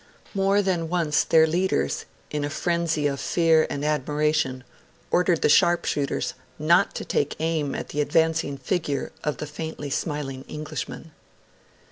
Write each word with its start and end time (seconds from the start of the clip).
More 0.33 0.63
than 0.63 0.89
once 0.89 1.23
their 1.23 1.45
leaders, 1.45 2.05
in 2.31 2.43
a 2.43 2.49
frenzy 2.49 3.05
of 3.05 3.19
fear 3.19 3.67
and 3.69 3.85
admiration, 3.85 4.63
ordered 5.11 5.43
the 5.43 5.47
sharp 5.47 5.85
shooters 5.85 6.33
not 6.57 6.95
to 6.95 7.05
take 7.05 7.35
aim 7.39 7.75
at 7.75 7.89
the 7.89 8.01
advancing 8.01 8.57
figure 8.57 9.11
of 9.23 9.37
the 9.37 9.45
faintly 9.45 9.91
smiling 9.91 10.43
Englishman. 10.47 11.11